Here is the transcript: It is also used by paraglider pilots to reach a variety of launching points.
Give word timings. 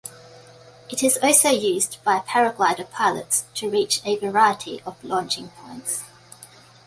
It 0.89 1.03
is 1.03 1.19
also 1.21 1.49
used 1.49 2.03
by 2.03 2.21
paraglider 2.21 2.89
pilots 2.89 3.43
to 3.53 3.69
reach 3.69 4.01
a 4.03 4.17
variety 4.17 4.81
of 4.81 4.95
launching 5.03 5.49
points. 5.49 6.01